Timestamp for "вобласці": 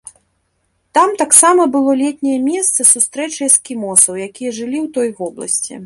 5.23-5.73